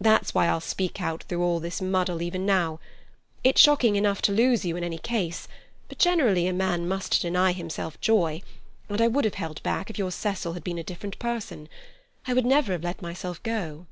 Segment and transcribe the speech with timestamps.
[0.00, 2.80] That's why I'll speak out through all this muddle even now.
[3.44, 5.46] It's shocking enough to lose you in any case,
[5.90, 8.40] but generally a man must deny himself joy,
[8.88, 11.68] and I would have held back if your Cecil had been a different person.
[12.26, 13.84] I would never have let myself go.